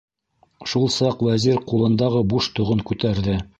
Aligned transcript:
Шул 0.71 0.87
саҡ 0.95 1.21
Вәзир 1.27 1.61
ҡулындағы 1.73 2.25
буш 2.35 2.51
тоғон 2.59 2.85
күтәрҙе. 2.91 3.41